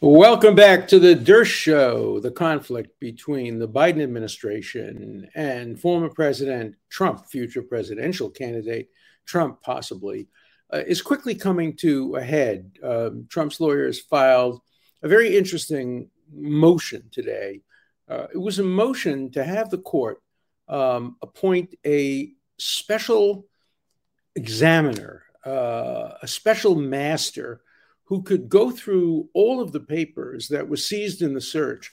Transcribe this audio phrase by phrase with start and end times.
[0.00, 6.74] Welcome back to the Dersh Show, the conflict between the Biden administration and former President
[6.90, 8.90] Trump, future presidential candidate
[9.24, 10.28] Trump, possibly,
[10.72, 12.72] uh, is quickly coming to a head.
[12.82, 14.60] Um, Trump's lawyers filed
[15.02, 17.62] a very interesting motion today.
[18.08, 20.20] Uh, it was a motion to have the court
[20.68, 23.46] um, appoint a special
[24.34, 27.62] examiner, uh, a special master
[28.04, 31.92] who could go through all of the papers that were seized in the search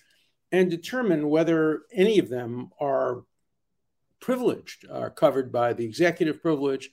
[0.51, 3.23] and determine whether any of them are
[4.19, 6.89] privileged, are covered by the executive privilege,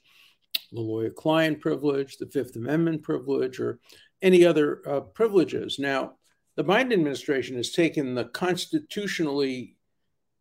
[0.73, 3.81] the lawyer client privilege, the Fifth Amendment privilege, or
[4.23, 5.79] any other uh, privileges.
[5.79, 6.15] Now,
[6.57, 9.77] the Biden administration has taken the constitutionally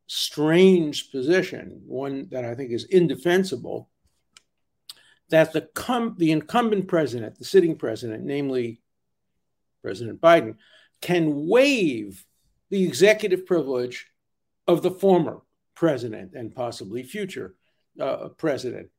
[0.07, 3.89] strange position, one that I think is indefensible,
[5.29, 8.81] that the, com- the incumbent president, the sitting president, namely
[9.83, 10.55] President Biden,
[11.01, 12.25] can waive
[12.69, 14.07] the executive privilege
[14.67, 15.41] of the former
[15.75, 17.55] president and possibly future
[17.99, 18.89] uh, president.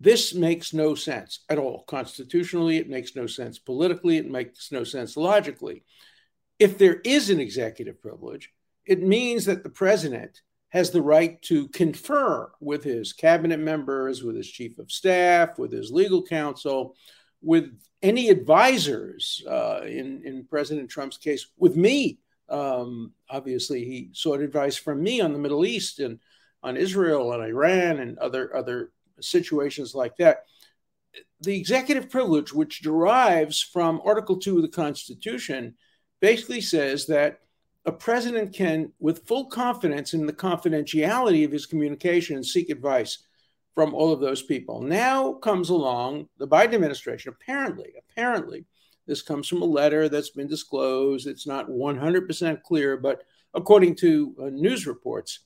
[0.00, 1.82] This makes no sense at all.
[1.88, 3.58] Constitutionally, it makes no sense.
[3.58, 5.84] Politically, it makes no sense logically.
[6.58, 8.50] If there is an executive privilege,
[8.84, 10.40] it means that the president
[10.70, 15.72] has the right to confer with his cabinet members, with his chief of staff, with
[15.72, 16.94] his legal counsel,
[17.40, 22.18] with any advisors, uh, in, in President Trump's case, with me.
[22.48, 26.18] Um, obviously, he sought advice from me on the Middle East and
[26.62, 30.44] on Israel and Iran and other, other situations like that.
[31.40, 35.76] The executive privilege, which derives from Article 2 of the Constitution,
[36.20, 37.40] basically says that
[37.88, 43.24] a president can, with full confidence in the confidentiality of his communication, seek advice
[43.74, 44.82] from all of those people.
[44.82, 47.32] Now comes along the Biden administration.
[47.32, 48.66] Apparently, apparently,
[49.06, 51.26] this comes from a letter that's been disclosed.
[51.26, 53.22] It's not 100% clear, but
[53.54, 55.40] according to uh, news reports,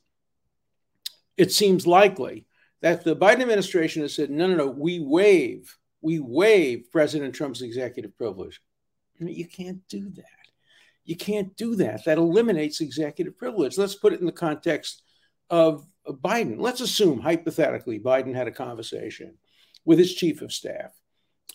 [1.36, 2.46] it seems likely
[2.80, 7.62] that the Biden administration has said, no, no, no, we waive, we waive President Trump's
[7.62, 8.60] executive privilege.
[9.20, 10.41] You can't do that.
[11.04, 12.04] You can't do that.
[12.04, 13.76] That eliminates executive privilege.
[13.76, 15.02] Let's put it in the context
[15.50, 16.60] of Biden.
[16.60, 19.34] Let's assume, hypothetically, Biden had a conversation
[19.84, 20.92] with his chief of staff.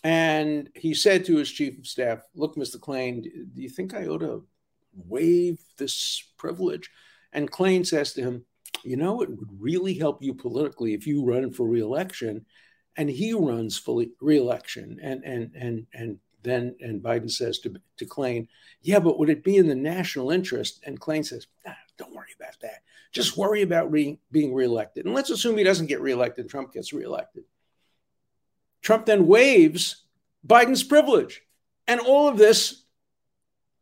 [0.04, 2.76] And he said to his chief of staff, Look, Mr.
[2.76, 4.46] Klain, do you think I ought to
[4.94, 6.90] waive this privilege?
[7.32, 8.44] And Klain says to him,
[8.84, 12.46] You know, it would really help you politically if you run for reelection.
[12.96, 14.98] And he runs for reelection.
[15.02, 18.48] And, and, and, and then and Biden says to, to Klain,
[18.82, 20.80] yeah, but would it be in the national interest?
[20.84, 22.82] And Klain says, ah, don't worry about that.
[23.12, 25.06] Just worry about re- being reelected.
[25.06, 27.44] And let's assume he doesn't get reelected, Trump gets reelected.
[28.82, 30.04] Trump then waives
[30.46, 31.42] Biden's privilege.
[31.86, 32.84] And all of this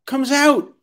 [0.05, 0.73] comes out.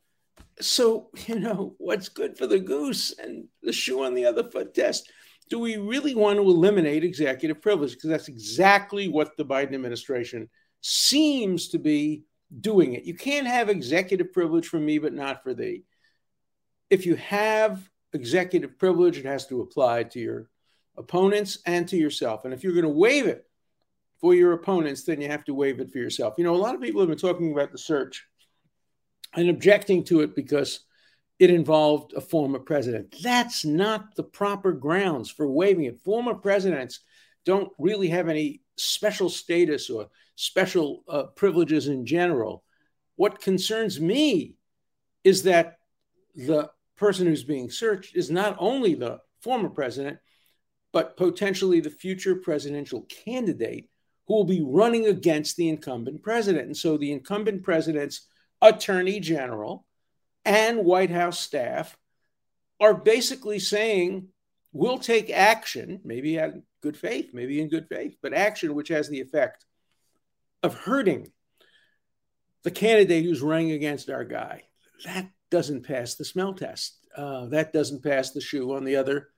[0.61, 4.75] So, you know, what's good for the goose and the shoe on the other foot
[4.75, 5.11] test?
[5.51, 7.93] Do we really want to eliminate executive privilege?
[7.93, 10.49] Because that's exactly what the Biden administration
[10.87, 12.25] seems to be
[12.61, 13.05] doing it.
[13.05, 15.85] You can't have executive privilege for me, but not for thee.
[16.91, 20.51] If you have executive privilege, it has to apply to your
[20.99, 22.45] opponents and to yourself.
[22.45, 23.47] And if you're going to waive it
[24.21, 26.35] for your opponents, then you have to waive it for yourself.
[26.37, 28.23] You know, a lot of people have been talking about the search
[29.35, 30.81] and objecting to it because
[31.39, 33.15] it involved a former president.
[33.23, 36.05] That's not the proper grounds for waiving it.
[36.05, 37.01] Former presidents
[37.47, 42.65] don't really have any special status or special uh, privileges in general.
[43.17, 44.57] What concerns me
[45.23, 45.79] is that
[46.35, 50.19] the person who's being searched is not only the former president,
[50.93, 53.89] but potentially the future presidential candidate
[54.27, 56.67] who will be running against the incumbent president.
[56.67, 58.27] And so the incumbent president's
[58.63, 59.85] attorney general
[60.45, 61.97] and White House staff
[62.81, 64.29] are basically saying,
[64.73, 69.09] we'll take action, maybe in good faith, maybe in good faith, but action which has
[69.09, 69.65] the effect
[70.63, 71.33] of hurting
[72.63, 74.63] the candidate who's running against our guy.
[75.07, 76.99] That doesn't pass the smell test.
[77.17, 79.29] Uh, that doesn't pass the shoe on the other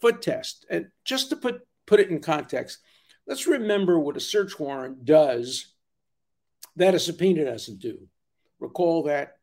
[0.00, 0.66] foot test.
[0.68, 2.78] And just to put put it in context,
[3.26, 5.74] let's remember what a search warrant does
[6.76, 8.08] that a subpoena doesn't do.
[8.58, 9.36] Recall that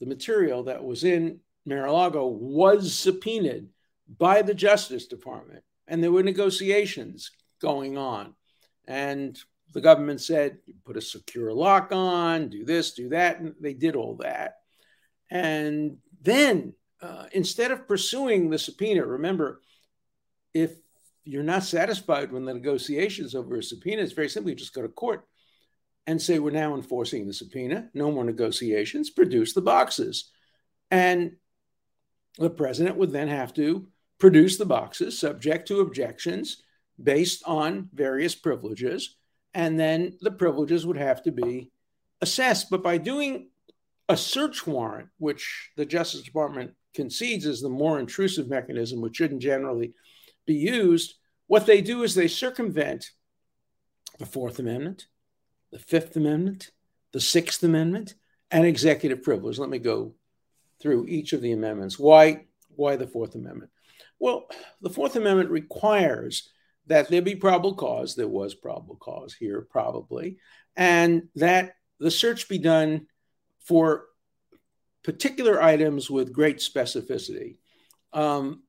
[0.00, 3.68] the material that was in Mar-a-Lago was subpoenaed
[4.18, 7.30] by the Justice Department, and there were negotiations
[7.60, 8.34] going on.
[8.86, 9.38] And
[9.72, 13.40] the government said, put a secure lock on, do this, do that.
[13.40, 14.56] And they did all that.
[15.30, 19.60] And then uh, instead of pursuing the subpoena, remember,
[20.54, 20.72] if
[21.24, 24.88] you're not satisfied when the negotiations over a subpoena, it's very simply just go to
[24.88, 25.26] court.
[26.06, 30.30] and say, We're now enforcing the subpoena, no more negotiations, produce the boxes.
[30.90, 31.32] And
[32.38, 33.88] the president would then have to
[34.18, 36.62] produce the boxes subject to objections
[37.02, 39.16] based on various privileges.
[39.54, 41.70] And then the privileges would have to be
[42.20, 42.70] assessed.
[42.70, 43.48] But by doing
[44.08, 49.42] a search warrant, which the Justice Department concedes is the more intrusive mechanism, which shouldn't
[49.42, 49.92] generally
[50.46, 51.14] be used,
[51.46, 53.10] what they do is they circumvent
[54.18, 55.06] the Fourth Amendment,
[55.70, 56.70] the Fifth Amendment,
[57.12, 58.14] the Sixth Amendment,
[58.50, 59.58] and executive privilege.
[59.58, 60.14] Let me go
[60.80, 61.98] through each of the amendments.
[61.98, 63.70] Why, why the Fourth Amendment?
[64.18, 64.46] Well,
[64.80, 66.50] the Fourth Amendment requires
[66.86, 68.14] that there be probable cause.
[68.14, 70.38] There was probable cause here, probably,
[70.76, 73.06] and that the search be done
[73.60, 74.04] for
[75.02, 77.58] particular items with great specificity.
[78.12, 78.62] Um,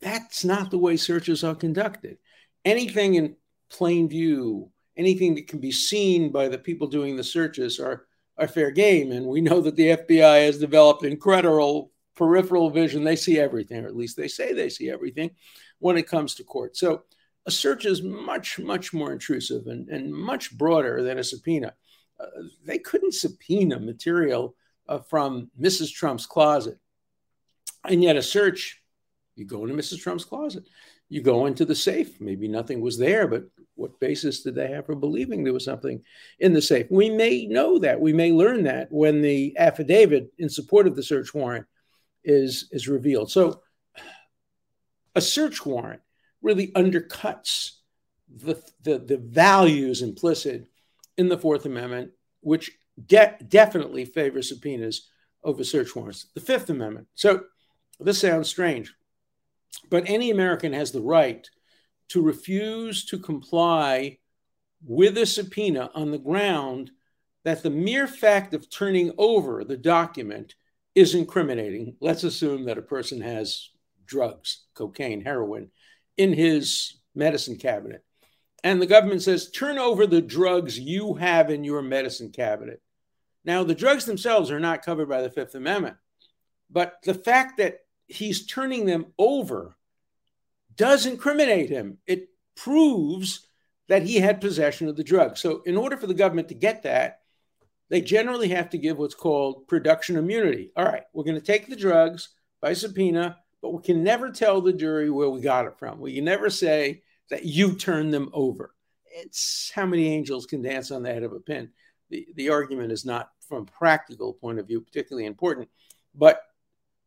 [0.00, 2.18] that's not the way searches are conducted.
[2.64, 3.36] Anything in
[3.70, 8.06] plain view, anything that can be seen by the people doing the searches are,
[8.36, 9.12] are fair game.
[9.12, 13.04] And we know that the FBI has developed incredible peripheral vision.
[13.04, 15.30] They see everything, or at least they say they see everything
[15.78, 16.76] when it comes to court.
[16.76, 17.02] So
[17.46, 21.74] a search is much, much more intrusive and, and much broader than a subpoena.
[22.18, 22.26] Uh,
[22.64, 24.56] they couldn't subpoena material
[24.88, 25.92] uh, from Mrs.
[25.92, 26.78] Trump's closet.
[27.84, 28.82] And yet, a search,
[29.36, 30.00] you go into Mrs.
[30.00, 30.64] Trump's closet,
[31.08, 32.20] you go into the safe.
[32.20, 33.44] Maybe nothing was there, but
[33.76, 36.02] what basis did they have for believing there was something
[36.40, 36.86] in the safe?
[36.90, 38.00] We may know that.
[38.00, 41.66] We may learn that when the affidavit in support of the search warrant
[42.26, 43.30] is, is revealed.
[43.30, 43.62] So,
[45.14, 46.02] a search warrant
[46.42, 47.76] really undercuts
[48.28, 50.66] the, the, the values implicit
[51.16, 52.70] in the Fourth Amendment, which
[53.06, 55.08] de- definitely favors subpoenas
[55.42, 56.26] over search warrants.
[56.34, 57.06] The Fifth Amendment.
[57.14, 57.44] So
[57.98, 58.94] this sounds strange,
[59.88, 61.48] but any American has the right
[62.08, 64.18] to refuse to comply
[64.84, 66.90] with a subpoena on the ground
[67.44, 70.54] that the mere fact of turning over the document
[70.96, 71.94] is incriminating.
[72.00, 73.68] Let's assume that a person has
[74.06, 75.70] drugs, cocaine, heroin,
[76.16, 78.02] in his medicine cabinet.
[78.64, 82.80] And the government says, turn over the drugs you have in your medicine cabinet.
[83.44, 85.96] Now, the drugs themselves are not covered by the Fifth Amendment,
[86.70, 89.76] but the fact that he's turning them over
[90.74, 91.98] does incriminate him.
[92.06, 93.46] It proves
[93.88, 95.36] that he had possession of the drug.
[95.36, 97.20] So, in order for the government to get that,
[97.88, 100.72] they generally have to give what's called production immunity.
[100.76, 102.30] All right, we're going to take the drugs
[102.60, 106.00] by subpoena, but we can never tell the jury where we got it from.
[106.00, 108.74] We can never say that you turned them over.
[109.04, 111.70] It's how many angels can dance on the head of a pin.
[112.10, 115.68] The, the argument is not from a practical point of view particularly important.
[116.14, 116.40] But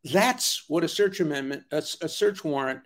[0.04, 2.80] that's what a search amendment, a, a search warrant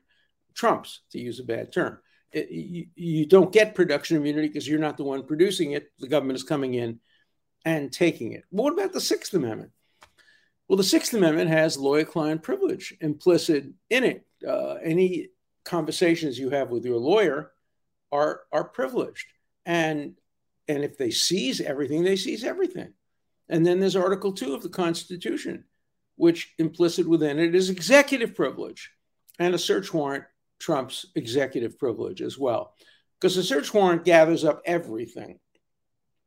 [0.54, 1.98] trumps, to use a bad term.
[2.32, 5.92] It, you, you don't get production immunity because you're not the one producing it.
[5.98, 6.98] The government is coming in
[7.64, 8.44] and taking it.
[8.52, 9.72] But what about the Sixth Amendment?
[10.68, 14.26] Well, the Sixth Amendment has lawyer client privilege implicit in it.
[14.46, 15.28] Uh, any
[15.64, 17.52] conversations you have with your lawyer
[18.12, 19.26] are, are privileged.
[19.66, 20.14] And,
[20.68, 22.92] and if they seize everything, they seize everything.
[23.48, 25.64] And then there's Article 2 of the Constitution,
[26.16, 28.90] which implicit within it is executive privilege.
[29.38, 30.24] And a search warrant
[30.58, 32.74] trumps executive privilege as well.
[33.20, 35.38] Because a search warrant gathers up everything.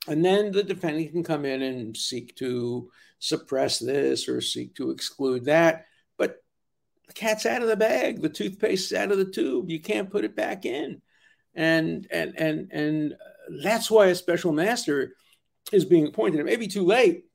[0.08, 2.90] And then the defendant can come in and seek to
[3.20, 5.86] suppress this or seek to exclude that.
[6.18, 6.44] But
[7.08, 9.70] the cat's out of the bag, the toothpaste is out of the tube.
[9.70, 11.02] You can't put it back in.
[11.56, 13.16] And and and and
[13.64, 15.16] that's why a special master
[15.72, 16.40] is being appointed.
[16.40, 17.26] It may be too late.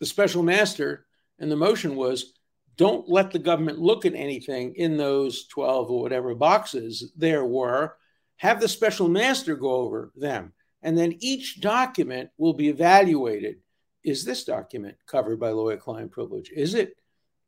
[0.00, 1.06] The special master
[1.38, 2.34] and the motion was
[2.76, 7.96] don't let the government look at anything in those 12 or whatever boxes there were.
[8.36, 10.52] Have the special master go over them.
[10.82, 13.56] And then each document will be evaluated.
[14.02, 16.50] Is this document covered by lawyer client privilege?
[16.50, 16.96] Is it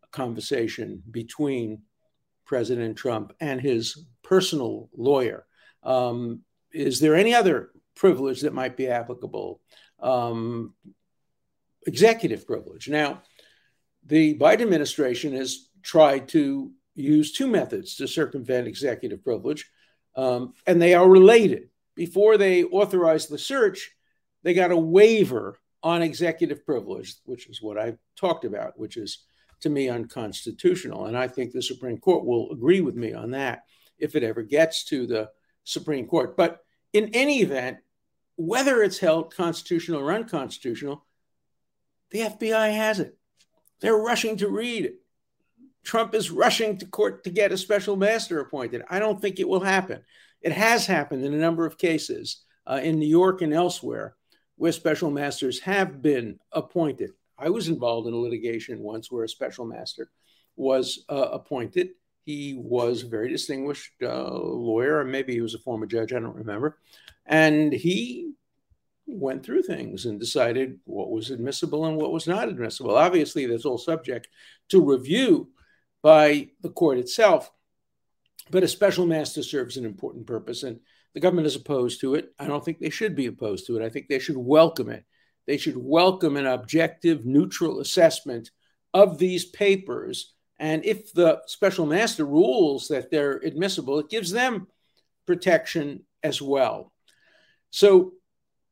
[0.04, 1.82] a conversation between
[2.46, 5.46] President Trump and his personal lawyer?
[5.82, 9.60] Um, is there any other privilege that might be applicable?
[10.04, 10.74] um,
[11.86, 12.88] executive privilege.
[12.88, 13.22] Now,
[14.06, 19.68] the Biden administration has tried to use two methods to circumvent executive privilege,
[20.14, 21.70] um, and they are related.
[21.94, 23.92] Before they authorized the search,
[24.42, 29.24] they got a waiver on executive privilege, which is what I talked about, which is
[29.60, 31.06] to me unconstitutional.
[31.06, 33.64] And I think the Supreme Court will agree with me on that
[33.98, 35.30] if it ever gets to the
[35.64, 36.36] Supreme Court.
[36.36, 36.60] But
[36.92, 37.78] in any event,
[38.36, 41.04] whether it's held constitutional or unconstitutional,
[42.10, 43.16] the FBI has it.
[43.80, 44.96] They're rushing to read it.
[45.84, 48.82] Trump is rushing to court to get a special master appointed.
[48.88, 50.02] I don't think it will happen.
[50.44, 54.14] It has happened in a number of cases uh, in New York and elsewhere
[54.56, 57.12] where special masters have been appointed.
[57.38, 60.10] I was involved in a litigation once where a special master
[60.54, 61.88] was uh, appointed.
[62.24, 66.20] He was a very distinguished uh, lawyer, or maybe he was a former judge, I
[66.20, 66.78] don't remember.
[67.24, 68.34] And he
[69.06, 72.96] went through things and decided what was admissible and what was not admissible.
[72.96, 74.28] Obviously, that's all subject
[74.68, 75.48] to review
[76.02, 77.50] by the court itself,
[78.50, 80.80] but a special master serves an important purpose, and
[81.14, 82.32] the government is opposed to it.
[82.38, 83.84] I don't think they should be opposed to it.
[83.84, 85.04] I think they should welcome it.
[85.46, 88.50] They should welcome an objective, neutral assessment
[88.92, 90.32] of these papers.
[90.58, 94.68] And if the special master rules that they're admissible, it gives them
[95.26, 96.92] protection as well.
[97.70, 98.12] So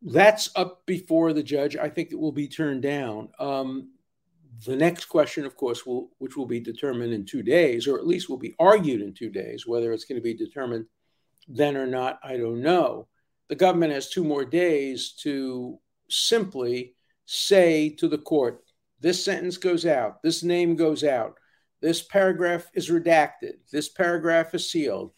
[0.02, 1.76] that's up before the judge.
[1.76, 3.28] I think it will be turned down.
[3.38, 3.91] Um,
[4.64, 8.06] the next question, of course, will which will be determined in two days, or at
[8.06, 9.66] least will be argued in two days.
[9.66, 10.86] Whether it's going to be determined
[11.48, 13.08] then or not, I don't know.
[13.48, 15.78] The government has two more days to
[16.08, 16.94] simply
[17.26, 18.62] say to the court,
[19.00, 21.38] this sentence goes out, this name goes out,
[21.80, 25.12] this paragraph is redacted, this paragraph is sealed.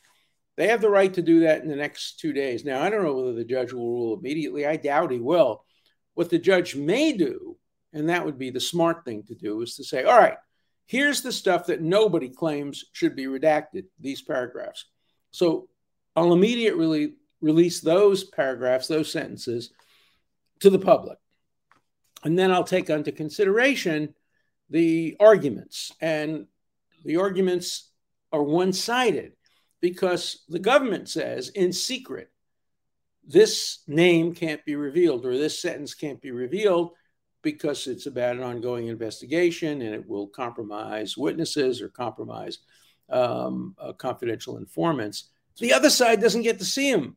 [0.57, 2.65] They have the right to do that in the next two days.
[2.65, 4.67] Now, I don't know whether the judge will rule immediately.
[4.67, 5.65] I doubt he will.
[6.15, 7.54] What the judge may do,
[7.95, 10.37] and that would be the smart thing to do, is to say, all right,
[10.87, 14.85] here's the stuff that nobody claims should be redacted, these paragraphs.
[15.31, 15.69] So
[16.17, 19.71] I'll immediately release those paragraphs, those sentences
[20.61, 21.19] to the public.
[22.25, 24.15] And then I'll take under consideration
[24.71, 25.93] the arguments.
[26.01, 26.47] And
[27.05, 27.91] the arguments
[28.33, 29.33] are one sided
[29.81, 32.31] because the government says in secret,
[33.27, 36.93] this name can't be revealed or this sentence can't be revealed
[37.45, 42.59] because it's about an ongoing investigation and it will compromise witnesses or compromise
[43.11, 45.29] um, uh, confidential informants.
[45.59, 47.17] The other side doesn't get to see them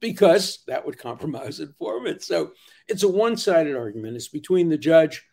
[0.00, 2.26] because that would compromise informants.
[2.26, 2.52] So
[2.88, 4.16] it's a one sided argument.
[4.16, 5.24] It's between the judge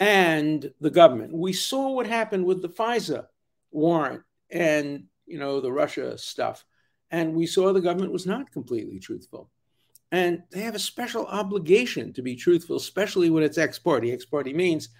[0.00, 1.32] and the government.
[1.34, 3.26] We saw what happened with the FISA
[3.70, 6.64] warrant and you know the Russia stuff,
[7.10, 9.50] and we saw the government was not completely truthful.
[10.12, 14.12] And they have a special obligation to be truthful, especially when it's ex parte.
[14.12, 14.90] Ex parte means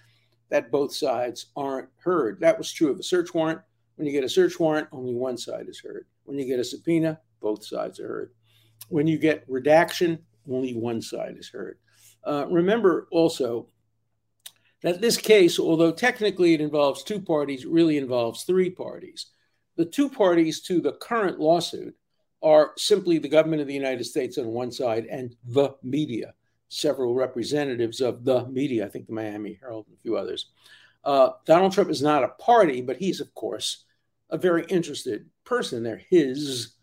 [0.48, 2.40] that both sides aren't heard.
[2.40, 3.60] That was true of a search warrant.
[3.96, 6.06] When you get a search warrant, only one side is heard.
[6.24, 8.30] When you get a subpoena, both sides are heard.
[8.88, 10.18] When you get redaction,
[10.50, 11.78] only one side is heard.
[12.24, 13.68] Uh, remember also
[14.82, 19.26] that this case, although technically it involves two parties, really involves three parties.
[19.76, 21.94] The two parties to the current lawsuit
[22.42, 26.34] are simply the government of the United States on one side and the media,
[26.68, 30.50] several representatives of the media, I think the Miami Herald and a few others.
[31.04, 33.84] Uh, Donald Trump is not a party, but he's, of course,
[34.30, 35.82] a very interested person.
[35.82, 36.74] They're his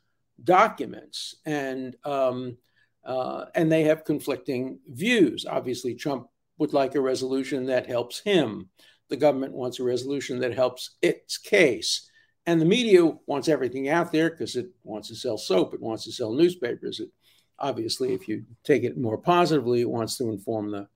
[0.44, 2.58] documents, and um,
[3.04, 5.46] uh, and they have conflicting views.
[5.46, 8.70] Obviously, Trump would like a resolution that helps him.
[9.10, 12.10] The government wants a resolution that helps its case.
[12.46, 16.04] And the media wants everything out there because it wants to sell soap, it wants
[16.06, 17.00] to sell newspapers.
[17.00, 17.10] It,
[17.58, 20.88] obviously, if you take it more positively, it wants to inform the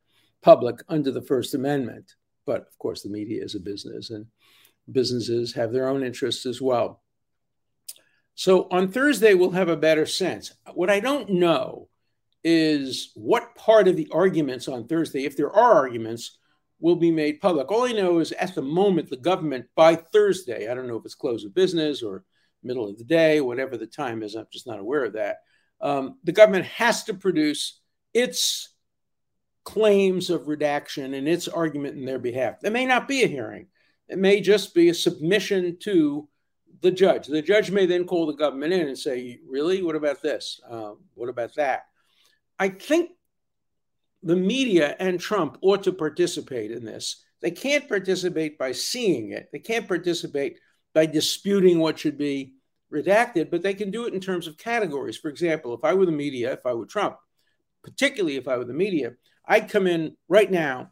[0.41, 2.15] public under the First Amendment.
[2.45, 4.25] But of course, the media is a business, and
[4.91, 7.01] businesses have their own interests as well.
[8.35, 10.53] So on Thursday, we'll have a better sense.
[10.73, 11.89] What I don't know
[12.43, 16.37] is what part of the arguments on Thursday, if there are arguments,
[16.79, 17.71] will be made public.
[17.71, 21.05] All I know is at the moment, the government by Thursday, I don't know if
[21.05, 22.23] it's close of business or
[22.63, 25.37] middle of the day, whatever the time is, I'm just not aware of that.
[25.81, 27.79] Um, the government has to produce
[28.13, 28.69] its
[29.63, 32.59] claims of redaction and its argument in their behalf.
[32.61, 33.67] There may not be a hearing,
[34.07, 36.27] it may just be a submission to
[36.81, 37.27] the judge.
[37.27, 39.81] The judge may then call the government in and say, Really?
[39.81, 40.61] What about this?
[40.69, 41.85] Uh, what about that?
[42.59, 43.11] I think
[44.23, 47.23] the media and Trump ought to participate in this.
[47.41, 50.57] They can't participate by seeing it, they can't participate
[50.93, 52.55] by disputing what should be
[52.91, 55.17] redacted, but they can do it in terms of categories.
[55.17, 57.17] For example, if I were the media, if I were Trump,
[57.83, 59.13] particularly if I were the media,
[59.45, 60.91] I'd come in right now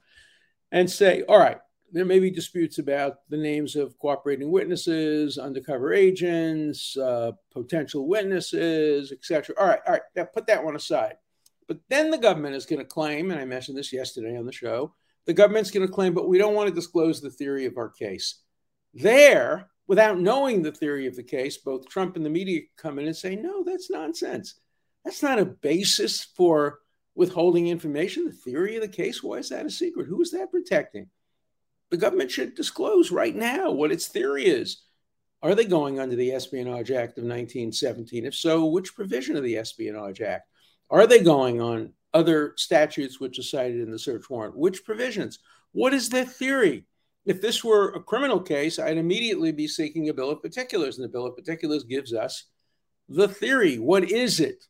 [0.71, 1.57] and say, All right,
[1.91, 9.11] there may be disputes about the names of cooperating witnesses, undercover agents, uh, potential witnesses,
[9.11, 9.55] etc.
[9.57, 11.15] All right, all right, now put that one aside.
[11.67, 14.51] But then the government is going to claim, and I mentioned this yesterday on the
[14.51, 14.93] show,
[15.25, 17.89] the government's going to claim, but we don't want to disclose the theory of our
[17.89, 18.41] case.
[18.93, 23.07] There, without knowing the theory of the case, both Trump and the media come in
[23.07, 24.55] and say, no, that's nonsense.
[25.03, 26.79] That's not a basis for
[27.15, 28.25] withholding information.
[28.25, 30.07] The theory of the case, why is that a secret?
[30.07, 31.07] Who is that protecting?
[31.89, 34.83] The government should disclose right now what its theory is.
[35.41, 38.25] Are they going under the Espionage Act of 1917?
[38.25, 40.49] If so, which provision of the Espionage Act?
[40.95, 44.57] Are they going on other statutes which are cited in the search warrant.
[44.57, 45.39] Which provisions?
[45.73, 46.85] What is their theory?
[47.25, 51.03] If this were a criminal case, I'd immediately be seeking a bill of particulars, and
[51.03, 52.45] the bill of particulars gives us
[53.09, 53.79] the theory.
[53.79, 54.63] What is it?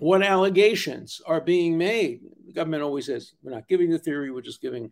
[0.00, 2.22] What allegations are being made?
[2.44, 4.90] The government always says, we're not giving the theory, we're just giving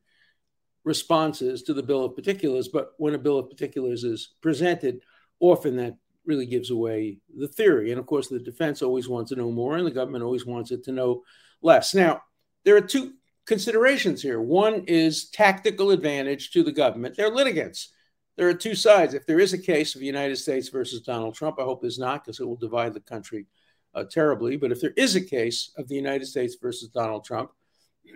[0.84, 2.68] responses to the bill of particulars.
[2.68, 5.00] But when a bill of particulars is presented,
[5.40, 7.90] often that really gives away the theory.
[7.90, 10.70] And of course, the defense always wants to know more, and the government always wants
[10.70, 11.22] it to know
[11.62, 11.94] less.
[11.94, 12.22] Now,
[12.64, 13.12] there are two
[13.46, 14.40] considerations here.
[14.40, 17.16] One is tactical advantage to the government.
[17.16, 17.92] They're litigants.
[18.36, 19.14] There are two sides.
[19.14, 21.98] If there is a case of the United States versus Donald Trump, I hope there's
[21.98, 23.46] not because it will divide the country
[23.94, 24.56] uh, terribly.
[24.56, 27.50] But if there is a case of the United States versus Donald Trump,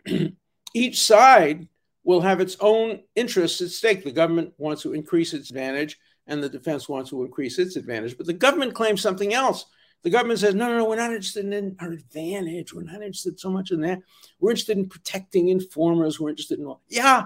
[0.75, 1.69] each side
[2.03, 4.03] will have its own interests at stake.
[4.03, 5.99] The government wants to increase its advantage
[6.29, 8.17] and the defense wants to increase its advantage.
[8.17, 9.67] But the government claims something else.
[10.03, 12.73] The government says, no, no, no, we're not interested in our advantage.
[12.73, 13.99] We're not interested so much in that.
[14.39, 16.21] We're interested in protecting informers.
[16.21, 17.25] We're interested in, yeah,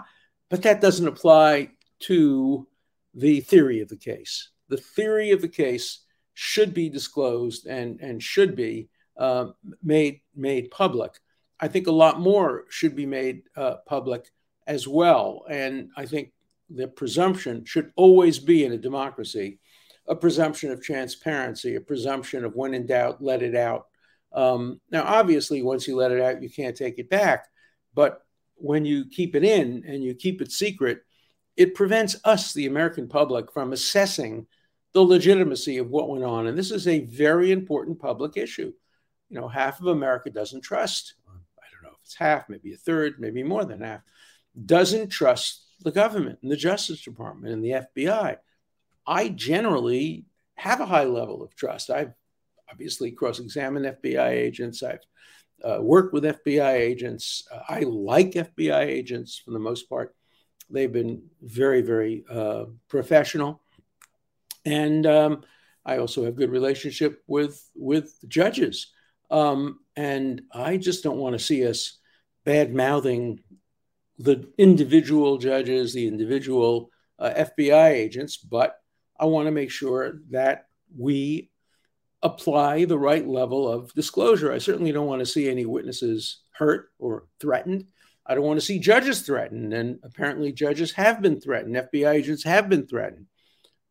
[0.49, 2.67] but that doesn't apply to
[3.15, 4.49] the theory of the case.
[4.69, 9.49] The theory of the case should be disclosed and, and should be uh,
[9.83, 11.19] made, made public.
[11.61, 14.31] I think a lot more should be made uh, public
[14.67, 15.45] as well.
[15.49, 16.33] And I think
[16.75, 19.59] the presumption should always be in a democracy
[20.07, 23.87] a presumption of transparency, a presumption of when in doubt, let it out.
[24.33, 27.47] Um, now, obviously, once you let it out, you can't take it back.
[27.95, 28.21] But
[28.57, 31.02] when you keep it in and you keep it secret,
[31.57, 34.47] it prevents us, the American public, from assessing
[34.93, 36.47] the legitimacy of what went on.
[36.47, 38.73] And this is a very important public issue.
[39.29, 42.76] You know, half of America doesn't trust, I don't know if it's half, maybe a
[42.76, 44.00] third, maybe more than half,
[44.67, 48.37] doesn't trust the government and the Justice Department and the FBI.
[49.07, 51.91] I generally have a high level of trust.
[51.91, 52.12] I've
[52.71, 55.01] obviously cross examined FBI agents, I've
[55.65, 57.47] uh, worked with FBI agents.
[57.53, 60.15] Uh, I like FBI agents for the most part.
[60.71, 63.61] They've been very, very uh, professional.
[64.64, 65.42] And um,
[65.85, 68.92] I also have good relationship with with judges.
[69.31, 71.99] Um, and I just don't want to see us
[72.45, 73.40] bad mouthing
[74.18, 78.79] the individual judges, the individual uh, FBI agents, but
[79.18, 81.51] I want to make sure that we
[82.22, 84.53] apply the right level of disclosure.
[84.53, 87.87] I certainly don't want to see any witnesses hurt or threatened.
[88.25, 89.75] I don't want to see judges threatened.
[89.75, 93.27] And apparently, judges have been threatened, FBI agents have been threatened.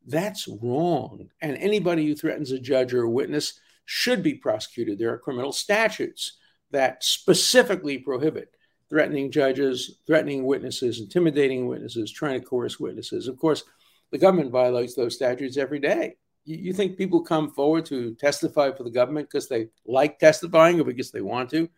[0.07, 1.29] That's wrong.
[1.41, 4.97] And anybody who threatens a judge or a witness should be prosecuted.
[4.97, 6.37] There are criminal statutes
[6.71, 8.55] that specifically prohibit
[8.91, 13.29] threatening judges, threatening witnesses, intimidating witnesses, trying to coerce witnesses.
[13.29, 13.63] Of course,
[14.11, 16.15] the government violates those statutes every day.
[16.43, 20.77] You, you think people come forward to testify for the government because they like testifying
[20.81, 21.69] or because they want to?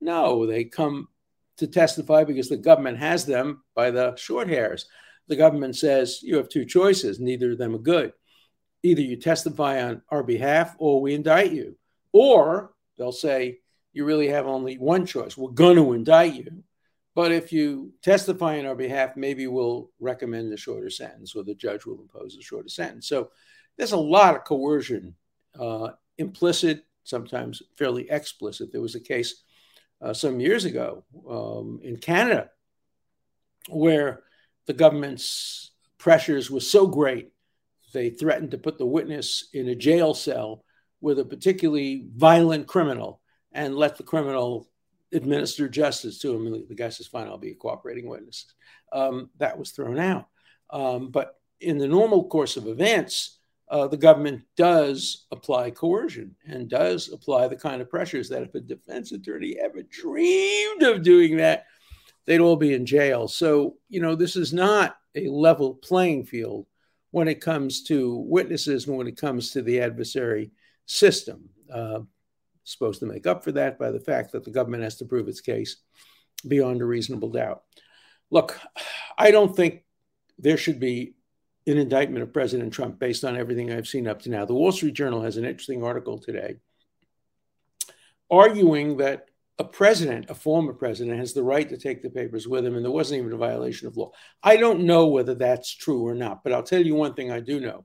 [0.00, 1.08] No, they come
[1.56, 4.86] to testify because the government has them by the short hairs.
[5.26, 8.12] The government says you have two choices, neither of them are good.
[8.84, 11.76] Either you testify on our behalf or we indict you.
[12.12, 13.58] Or they'll say,
[13.94, 15.36] you really have only one choice.
[15.36, 16.64] We're going to indict you.
[17.14, 21.54] But if you testify on our behalf, maybe we'll recommend a shorter sentence or the
[21.54, 23.06] judge will impose a shorter sentence.
[23.08, 23.30] So
[23.78, 25.14] there's a lot of coercion,
[25.58, 28.72] uh, implicit, sometimes fairly explicit.
[28.72, 29.44] There was a case
[30.02, 32.50] uh, some years ago um, in Canada
[33.68, 34.24] where
[34.66, 37.30] the government's pressures were so great,
[37.92, 40.64] they threatened to put the witness in a jail cell
[41.00, 43.20] with a particularly violent criminal
[43.54, 44.68] and let the criminal
[45.12, 46.66] administer justice to him.
[46.68, 48.46] The guy says, fine, I'll be a cooperating witness.
[48.92, 50.26] Um, that was thrown out.
[50.70, 53.38] Um, but in the normal course of events,
[53.70, 58.54] uh, the government does apply coercion and does apply the kind of pressures that if
[58.54, 61.66] a defense attorney ever dreamed of doing that,
[62.26, 63.28] they'd all be in jail.
[63.28, 66.66] So, you know, this is not a level playing field
[67.12, 70.50] when it comes to witnesses and when it comes to the adversary
[70.86, 71.48] system.
[71.72, 72.00] Uh,
[72.64, 75.28] supposed to make up for that by the fact that the government has to prove
[75.28, 75.76] its case
[76.46, 77.62] beyond a reasonable doubt.
[78.30, 78.58] Look,
[79.16, 79.84] I don't think
[80.38, 81.14] there should be
[81.66, 84.44] an indictment of President Trump based on everything I've seen up to now.
[84.44, 86.56] The Wall Street Journal has an interesting article today
[88.30, 92.66] arguing that a president, a former president, has the right to take the papers with
[92.66, 94.10] him, and there wasn't even a violation of law.
[94.42, 97.40] I don't know whether that's true or not, but I'll tell you one thing I
[97.40, 97.84] do know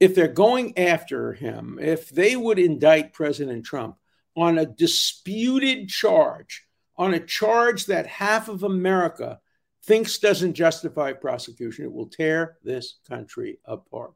[0.00, 3.96] if they're going after him, if they would indict President Trump
[4.34, 6.64] on a disputed charge,
[6.96, 9.38] on a charge that half of America
[9.84, 14.14] thinks doesn't justify prosecution, it will tear this country apart.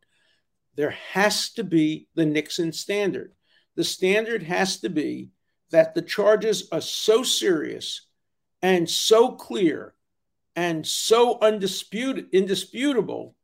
[0.75, 3.33] There has to be the Nixon standard.
[3.77, 5.31] The standard has to be
[5.71, 8.07] that the charges are so serious
[8.63, 9.95] and so clear
[10.57, 13.35] and so undisputed, indisputable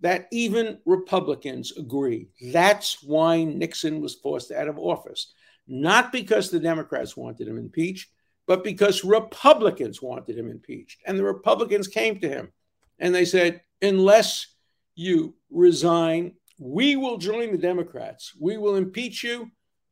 [0.00, 2.28] that even Republicans agree.
[2.52, 5.32] That's why Nixon was forced out of office.
[5.66, 8.10] Not because the Democrats wanted him impeached,
[8.46, 11.00] but because Republicans wanted him impeached.
[11.06, 12.52] And the Republicans came to him
[12.98, 14.46] and they said, unless
[14.94, 18.32] you resign, we will join the Democrats.
[18.40, 19.50] We will impeach you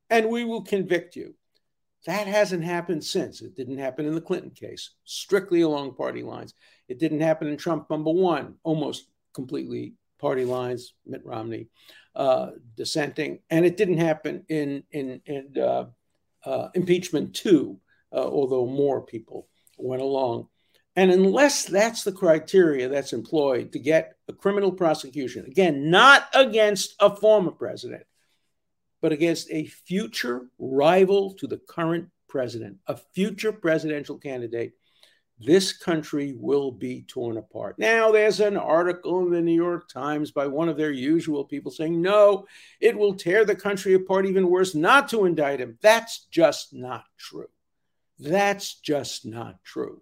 [0.09, 1.35] and we will convict you.
[2.07, 3.43] That hasn't happened since.
[3.43, 6.55] It didn't happen in the Clinton case, strictly along party lines.
[6.89, 11.69] It didn't happen in Trump number one, almost completely party lines, Mitt Romney
[12.17, 13.41] uh, dissenting.
[13.51, 15.85] And it didn't happen in, in, in uh,
[16.45, 17.79] uh, impeachment two,
[18.13, 20.49] uh, although more people went along.
[20.97, 26.95] And unless that's the criteria that's employed to get a criminal prosecution, again, not against
[26.99, 28.05] a former president,
[29.03, 34.73] but against a future rival to the current president, a future presidential candidate,
[35.39, 37.79] this country will be torn apart.
[37.79, 41.71] Now, there's an article in the New York Times by one of their usual people
[41.71, 42.47] saying, no,
[42.81, 45.79] it will tear the country apart even worse not to indict him.
[45.83, 47.49] That's just not true.
[48.19, 50.01] That's just not true.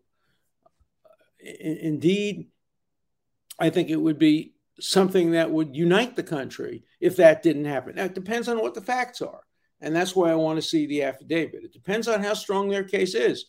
[1.41, 2.47] Indeed,
[3.59, 7.97] I think it would be something that would unite the country if that didn't happen.
[7.97, 9.43] Now, it depends on what the facts are.
[9.81, 11.65] And that's why I want to see the affidavit.
[11.65, 13.47] It depends on how strong their case is.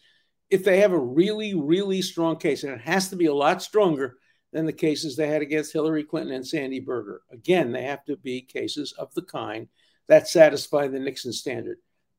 [0.49, 3.61] If they have a really, really strong case, and it has to be a lot
[3.61, 4.17] stronger
[4.53, 8.17] than the cases they had against Hillary Clinton and Sandy Berger, again, they have to
[8.17, 9.67] be cases of the kind
[10.07, 11.77] that satisfy the Nixon standard.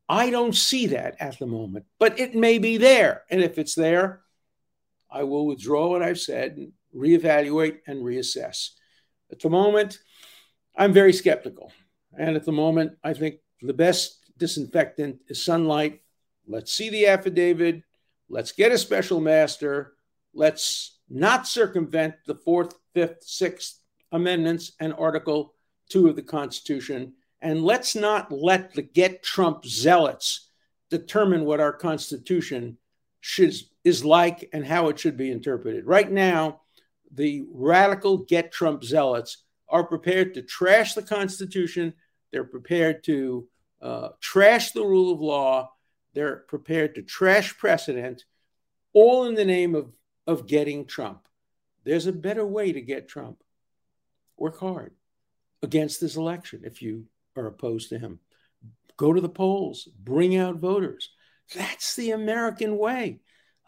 [0.09, 3.23] I don't see that at the moment, but it may be there.
[3.29, 4.21] And if it's there,
[5.09, 8.69] I will withdraw what I've said and reevaluate and reassess.
[9.31, 9.99] At the moment,
[10.75, 11.71] I'm very skeptical.
[12.17, 16.01] And at the moment, I think the best disinfectant is sunlight.
[16.47, 17.83] Let's see the affidavit.
[18.29, 19.93] Let's get a special master.
[20.33, 25.53] Let's not circumvent the fourth, fifth, sixth amendments and Article
[25.89, 27.13] 2 of the Constitution.
[27.41, 30.49] And let's not let the get Trump zealots
[30.89, 32.77] determine what our Constitution
[33.21, 35.85] should, is like and how it should be interpreted.
[35.85, 36.61] Right now,
[37.13, 41.93] the radical get Trump zealots are prepared to trash the Constitution.
[42.31, 43.47] They're prepared to
[43.81, 45.71] uh, trash the rule of law.
[46.17, 48.25] They're prepared to trash precedent,
[48.91, 49.93] all in the name of,
[50.25, 51.27] of getting Trump.
[51.83, 53.43] There's a better way to get Trump.
[54.35, 54.95] Work hard
[55.61, 58.19] against this election if you are opposed to him.
[58.97, 61.11] Go to the polls, bring out voters.
[61.53, 63.19] That's the American way.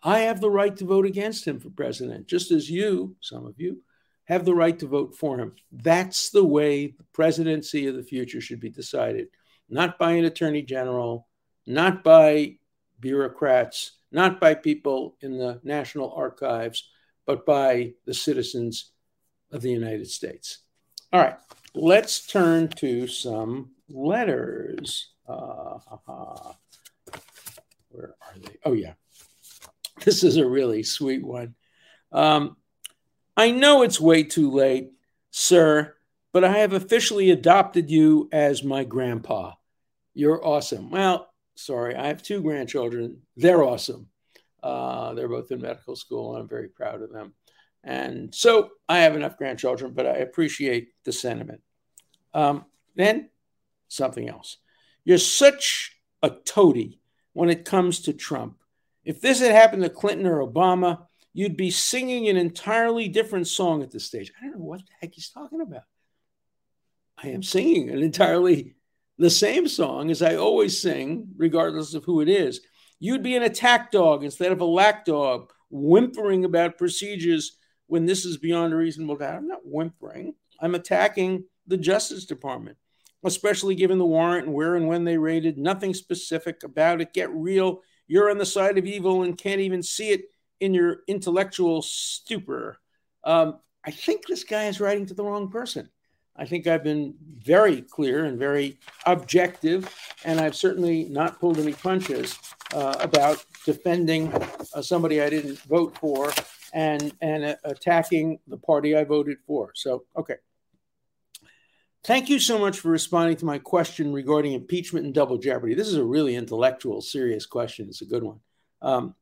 [0.01, 3.59] I have the right to vote against him for president, just as you, some of
[3.59, 3.83] you,
[4.25, 5.53] have the right to vote for him.
[5.71, 9.27] That's the way the presidency of the future should be decided,
[9.69, 11.27] not by an attorney general,
[11.65, 12.57] not by
[12.99, 16.89] bureaucrats, not by people in the National Archives,
[17.25, 18.91] but by the citizens
[19.51, 20.59] of the United States.
[21.11, 21.37] All right,
[21.73, 25.09] let's turn to some letters.
[25.27, 25.79] Uh,
[27.89, 28.57] where are they?
[28.65, 28.93] Oh, yeah.
[30.05, 31.55] This is a really sweet one.
[32.13, 32.55] Um,
[33.35, 34.91] I know it's way too late,
[35.29, 35.93] sir,
[36.31, 39.53] but I have officially adopted you as my grandpa.
[40.13, 40.89] You're awesome.
[40.89, 41.28] Well,
[41.59, 43.21] sorry, I have two grandchildren.
[43.35, 44.07] They're awesome.
[44.63, 47.33] Uh, they're both in medical school, and I'm very proud of them.
[47.83, 51.61] And so I have enough grandchildren, but I appreciate the sentiment.
[52.33, 53.29] Um, then
[53.87, 54.57] something else.
[55.05, 56.99] You're such a toady
[57.33, 58.57] when it comes to Trump.
[59.05, 63.81] If this had happened to Clinton or Obama, you'd be singing an entirely different song
[63.81, 64.31] at this stage.
[64.39, 65.83] I don't know what the heck he's talking about.
[67.21, 68.75] I am singing an entirely
[69.19, 72.61] the same song as I always sing, regardless of who it is.
[72.99, 78.23] You'd be an attack dog instead of a lack dog, whimpering about procedures when this
[78.25, 79.35] is beyond a reasonable doubt.
[79.35, 80.35] I'm not whimpering.
[80.61, 82.77] I'm attacking the Justice Department,
[83.25, 85.57] especially given the warrant and where and when they raided.
[85.57, 87.13] Nothing specific about it.
[87.13, 87.81] Get real.
[88.07, 90.25] You're on the side of evil and can't even see it
[90.61, 92.79] in your intellectual stupor.
[93.25, 95.89] Um, I think this guy is writing to the wrong person.
[96.39, 101.73] I think I've been very clear and very objective, and I've certainly not pulled any
[101.73, 102.39] punches
[102.73, 106.31] uh, about defending uh, somebody I didn't vote for
[106.73, 109.71] and and uh, attacking the party I voted for.
[109.75, 110.35] So, okay.
[112.05, 115.75] Thank you so much for responding to my question regarding impeachment and double jeopardy.
[115.75, 117.89] This is a really intellectual, serious question.
[117.89, 118.39] It's a good one.
[118.81, 119.15] Um,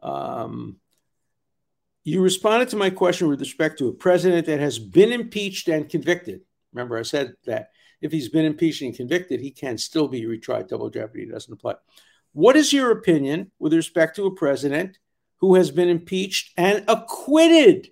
[0.00, 0.76] um,
[2.04, 5.88] you responded to my question with respect to a president that has been impeached and
[5.88, 6.42] convicted.
[6.72, 10.68] Remember, I said that if he's been impeached and convicted, he can still be retried.
[10.68, 11.74] Double jeopardy doesn't apply.
[12.32, 14.98] What is your opinion with respect to a president
[15.38, 17.88] who has been impeached and acquitted?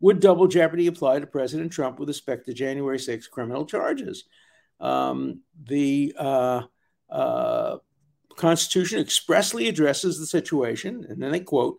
[0.00, 4.24] Would double jeopardy apply to President Trump with respect to January 6 criminal charges?
[4.78, 6.62] Um, the uh,
[7.08, 7.78] uh,
[8.36, 11.78] Constitution expressly addresses the situation, and then they quote,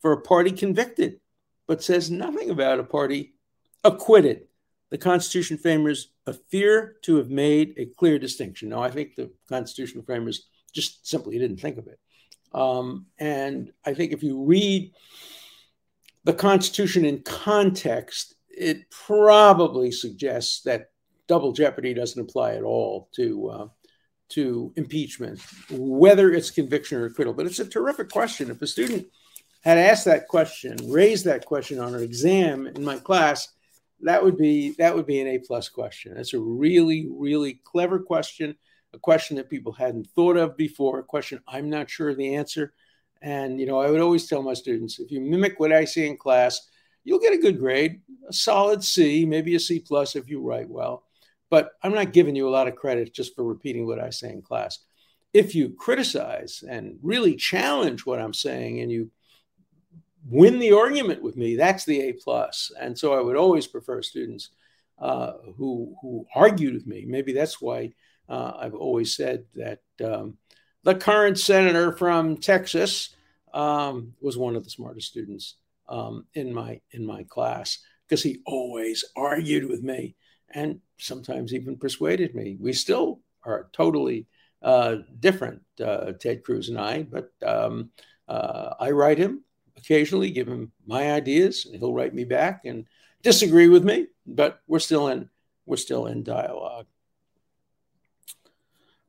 [0.00, 1.20] for a party convicted,
[1.68, 3.34] but says nothing about a party
[3.84, 4.48] acquitted.
[4.92, 8.68] The Constitution framers appear to have made a clear distinction.
[8.68, 11.98] Now, I think the Constitutional framers just simply didn't think of it.
[12.52, 14.92] Um, and I think if you read
[16.24, 20.90] the Constitution in context, it probably suggests that
[21.26, 23.68] double jeopardy doesn't apply at all to uh,
[24.32, 27.32] to impeachment, whether it's conviction or acquittal.
[27.32, 28.50] But it's a terrific question.
[28.50, 29.06] If a student
[29.62, 33.48] had asked that question, raised that question on an exam in my class,
[34.02, 36.14] that would be that would be an A plus question.
[36.14, 38.56] That's a really really clever question,
[38.92, 42.34] a question that people hadn't thought of before, a question I'm not sure of the
[42.34, 42.74] answer.
[43.22, 46.06] And you know, I would always tell my students, if you mimic what I see
[46.06, 46.68] in class,
[47.04, 50.68] you'll get a good grade, a solid C, maybe a C plus if you write
[50.68, 51.04] well.
[51.50, 54.30] But I'm not giving you a lot of credit just for repeating what I say
[54.30, 54.78] in class.
[55.32, 59.10] If you criticize and really challenge what I'm saying and you
[60.28, 62.70] win the argument with me, that's the A plus.
[62.80, 64.50] And so I would always prefer students
[64.98, 67.04] uh, who who argued with me.
[67.06, 67.92] Maybe that's why
[68.28, 70.38] uh, I've always said that um,
[70.84, 73.16] the current senator from Texas
[73.52, 75.56] um, was one of the smartest students
[75.88, 80.14] um, in my in my class because he always argued with me
[80.50, 82.56] and sometimes even persuaded me.
[82.60, 84.26] We still are totally
[84.62, 87.90] uh, different, uh, Ted Cruz and I, but um,
[88.28, 89.42] uh, I write him
[89.82, 92.86] occasionally, give him my ideas, and he'll write me back and
[93.22, 95.28] disagree with me, but we're still in
[95.66, 96.86] we're still in dialogue.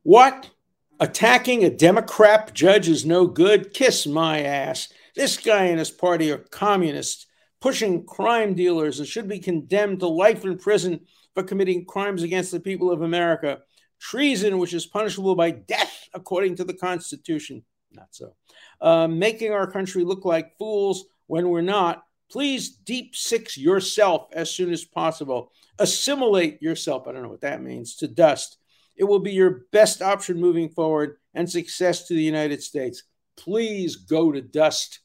[0.04, 0.52] What?
[1.00, 3.74] Attacking a Democrat judge is no good?
[3.74, 4.90] Kiss my ass.
[5.16, 7.26] This guy and his party are communists,
[7.60, 11.02] pushing crime dealers and should be condemned to life in prison
[11.34, 13.60] for committing crimes against the people of America.
[14.00, 17.64] Treason, which is punishable by death according to the Constitution.
[17.92, 18.36] Not so.
[18.84, 22.04] Uh, making our country look like fools when we're not.
[22.30, 25.54] Please deep six yourself as soon as possible.
[25.80, 28.58] Assimilate yourself, I don't know what that means, to dust.
[28.98, 33.04] It will be your best option moving forward and success to the United States.
[33.38, 35.00] Please go to dust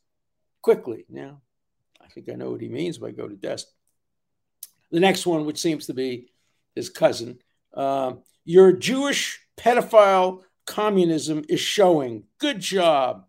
[0.61, 1.05] quickly.
[1.09, 1.41] Now,
[2.03, 3.73] I think I know what he means by go to dust.
[4.91, 6.31] The next one, which seems to be
[6.75, 7.39] his cousin,
[7.75, 8.15] uh,
[8.45, 12.25] your Jewish pedophile communism is showing.
[12.39, 13.27] Good job.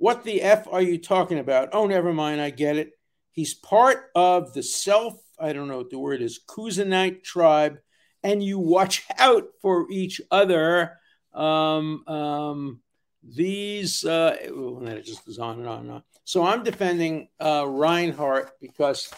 [0.00, 1.68] What the F are you talking about?
[1.74, 2.40] Oh, never mind.
[2.40, 2.92] I get it.
[3.32, 7.80] He's part of the self, I don't know what the word is, Kuzanite tribe,
[8.22, 10.96] and you watch out for each other.
[11.34, 12.80] Um, um,
[13.22, 16.02] these, uh, it just goes on and on and on.
[16.24, 19.12] So I'm defending uh, Reinhart because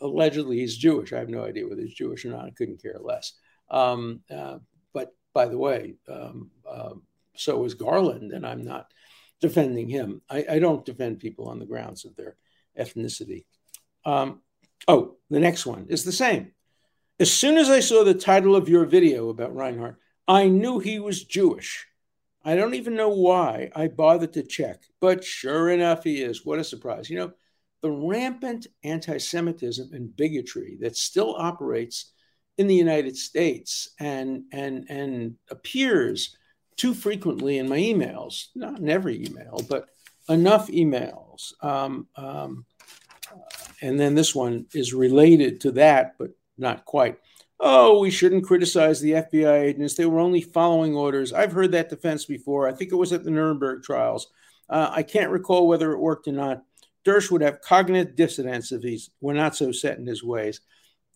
[0.00, 1.12] allegedly he's Jewish.
[1.12, 2.44] I have no idea whether he's Jewish or not.
[2.44, 3.32] I couldn't care less.
[3.68, 4.58] Um, uh,
[4.94, 6.94] but by the way, um, uh,
[7.34, 8.92] so is Garland, and I'm not
[9.42, 10.22] defending him.
[10.30, 12.36] I, I, don't defend people on the grounds of their
[12.78, 13.44] ethnicity.
[14.06, 14.40] Um,
[14.88, 16.52] oh, the next one is the same.
[17.20, 21.00] As soon as I saw the title of your video about Reinhart, I knew he
[21.00, 21.86] was Jewish.
[22.44, 26.46] I don't even know why I bothered to check, but sure enough, he is.
[26.46, 27.10] What a surprise.
[27.10, 27.32] You know,
[27.82, 32.12] the rampant anti Semitism and bigotry that still operates
[32.58, 36.36] in the United States and, and, and appears
[36.76, 39.88] too frequently in my emails, not in every email, but
[40.28, 41.52] enough emails.
[41.62, 42.64] Um, um,
[43.80, 47.18] and then this one is related to that, but not quite.
[47.58, 49.94] Oh, we shouldn't criticize the FBI agents.
[49.94, 51.32] They were only following orders.
[51.32, 52.68] I've heard that defense before.
[52.68, 54.28] I think it was at the Nuremberg trials.
[54.68, 56.62] Uh, I can't recall whether it worked or not.
[57.04, 60.60] Dersh would have cognitive dissonance if he were not so set in his ways.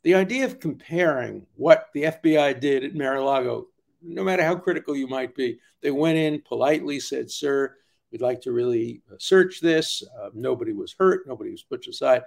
[0.03, 3.66] The idea of comparing what the FBI did at Mar-a-Lago,
[4.02, 7.74] no matter how critical you might be, they went in politely, said, Sir,
[8.11, 10.02] we'd like to really search this.
[10.20, 12.22] Uh, nobody was hurt, nobody was put aside.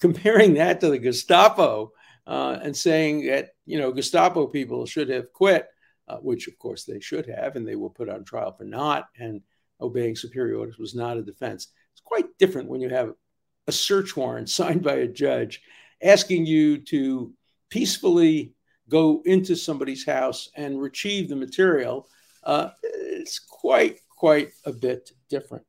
[0.00, 1.92] Comparing that to the Gestapo
[2.26, 5.68] uh, and saying that, you know, Gestapo people should have quit,
[6.08, 9.08] uh, which of course they should have, and they were put on trial for not,
[9.18, 9.42] and
[9.80, 13.12] obeying superior orders was not a defense It's quite different when you have
[13.66, 15.62] a search warrant signed by a judge
[16.02, 17.32] asking you to
[17.68, 18.54] peacefully
[18.92, 22.06] go into somebody's house and retrieve the material.
[22.44, 25.64] Uh, it's quite, quite a bit different.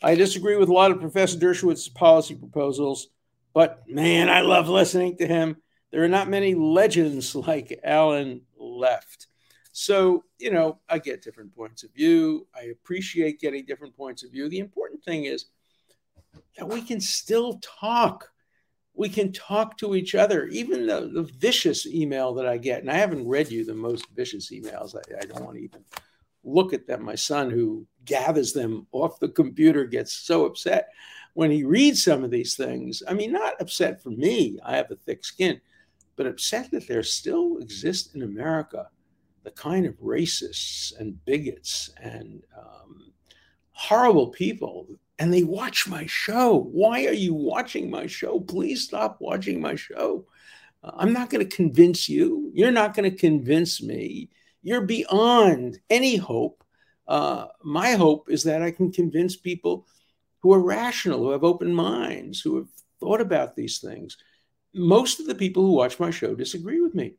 [0.00, 3.08] I disagree with a lot of Professor Dershowitz's policy proposals,
[3.52, 5.56] but man, I love listening to him.
[5.90, 9.26] There are not many legends like Alan left.
[9.72, 12.46] So, you know, I get different points of view.
[12.54, 14.48] I appreciate getting different points of view.
[14.48, 15.46] The important thing is
[16.56, 18.30] that we can still talk.
[18.98, 22.80] We can talk to each other, even the, the vicious email that I get.
[22.80, 24.96] And I haven't read you the most vicious emails.
[24.96, 25.84] I, I don't want to even
[26.42, 27.04] look at them.
[27.04, 30.88] My son, who gathers them off the computer, gets so upset
[31.34, 33.02] when he reads some of these things.
[33.06, 35.60] I mean, not upset for me, I have a thick skin,
[36.16, 38.88] but upset that there still exists in America
[39.44, 43.12] the kind of racists and bigots and um,
[43.70, 44.88] horrible people.
[45.18, 46.68] And they watch my show.
[46.72, 48.40] Why are you watching my show?
[48.40, 50.26] Please stop watching my show.
[50.82, 52.50] Uh, I'm not going to convince you.
[52.54, 54.30] You're not going to convince me.
[54.62, 56.62] You're beyond any hope.
[57.06, 59.86] Uh, my hope is that I can convince people
[60.40, 62.68] who are rational, who have open minds, who have
[63.00, 64.18] thought about these things.
[64.74, 67.14] Most of the people who watch my show disagree with me.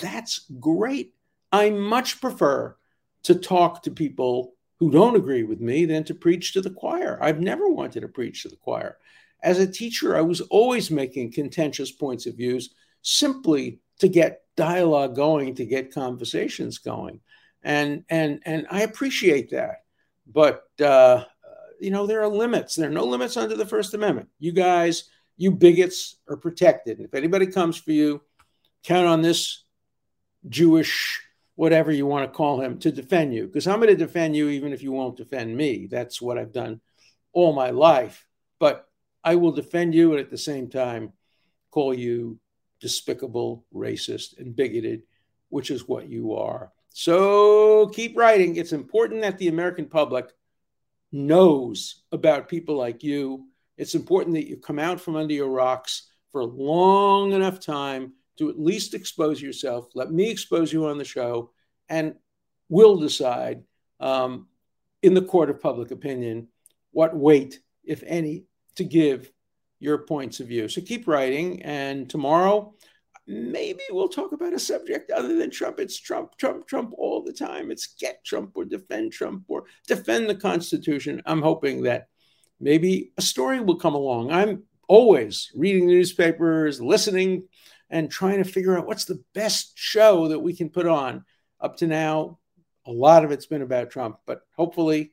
[0.00, 1.14] That's great.
[1.52, 2.76] I much prefer
[3.24, 7.18] to talk to people who don't agree with me than to preach to the choir.
[7.22, 8.98] I've never wanted to preach to the choir.
[9.42, 15.14] As a teacher, I was always making contentious points of views simply to get dialogue
[15.14, 17.20] going, to get conversations going.
[17.62, 19.84] And and and I appreciate that.
[20.26, 21.24] But uh,
[21.80, 22.74] you know, there are limits.
[22.74, 24.28] There are no limits under the First Amendment.
[24.38, 25.04] You guys,
[25.36, 26.98] you bigots are protected.
[26.98, 28.22] And if anybody comes for you,
[28.82, 29.64] count on this
[30.48, 31.20] Jewish
[31.56, 34.50] whatever you want to call him to defend you because I'm going to defend you
[34.50, 35.86] even if you won't defend me.
[35.90, 36.80] That's what I've done
[37.32, 38.26] all my life.
[38.60, 38.86] But
[39.24, 41.12] I will defend you and at the same time
[41.70, 42.38] call you
[42.80, 45.02] despicable, racist, and bigoted,
[45.48, 46.72] which is what you are.
[46.90, 48.56] So keep writing.
[48.56, 50.30] It's important that the American public
[51.10, 53.46] knows about people like you.
[53.78, 58.12] It's important that you come out from under your rocks for a long enough time
[58.38, 59.88] to at least expose yourself.
[59.94, 61.50] Let me expose you on the show,
[61.88, 62.14] and
[62.68, 63.62] we'll decide
[64.00, 64.48] um,
[65.02, 66.48] in the court of public opinion
[66.90, 68.44] what weight, if any,
[68.76, 69.30] to give
[69.78, 70.68] your points of view.
[70.68, 72.74] So keep writing, and tomorrow
[73.26, 75.80] maybe we'll talk about a subject other than Trump.
[75.80, 77.70] It's Trump, Trump, Trump all the time.
[77.70, 81.22] It's get Trump or defend Trump or defend the Constitution.
[81.26, 82.08] I'm hoping that
[82.60, 84.30] maybe a story will come along.
[84.30, 87.48] I'm always reading newspapers, listening
[87.90, 91.24] and trying to figure out what's the best show that we can put on.
[91.60, 92.38] Up to now,
[92.86, 95.12] a lot of it's been about Trump, but hopefully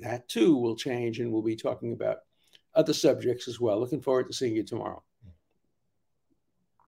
[0.00, 2.18] that too will change and we'll be talking about
[2.74, 3.78] other subjects as well.
[3.78, 5.02] Looking forward to seeing you tomorrow.